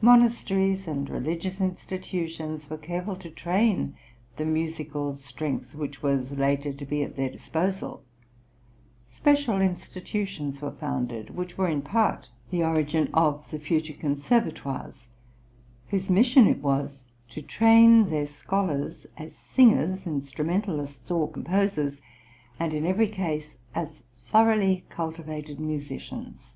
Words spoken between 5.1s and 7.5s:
strength, which was later to be at their